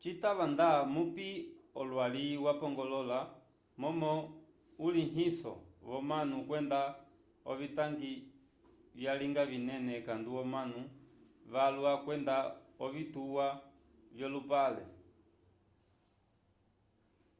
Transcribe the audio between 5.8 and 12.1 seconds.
vomanu kwenda ovitangwi vyalinga vinene ekandu omanu valwa